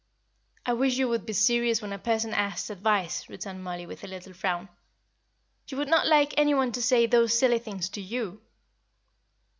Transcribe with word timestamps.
"I 0.65 0.73
wish 0.73 0.97
you 0.97 1.07
would 1.09 1.27
be 1.27 1.33
serious 1.33 1.79
when 1.79 1.93
a 1.93 1.99
person 1.99 2.33
asks 2.33 2.71
advice," 2.71 3.29
returned 3.29 3.63
Mollie, 3.63 3.85
with 3.85 4.03
a 4.03 4.07
little 4.07 4.33
frown. 4.33 4.67
"You 5.67 5.77
would 5.77 5.89
not 5.89 6.07
like 6.07 6.33
any 6.39 6.55
one 6.55 6.71
to 6.71 6.81
say 6.81 7.05
those 7.05 7.37
silly 7.37 7.59
things 7.59 7.87
to 7.89 8.01
you." 8.01 8.41